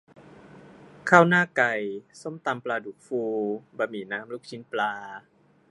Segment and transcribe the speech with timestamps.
[1.09, 1.73] ข้าวหน้าไก่
[2.21, 3.21] ส้มตำปลาดุกฟู
[3.77, 4.93] บะหมี่น้ำลูกชิ้นปลา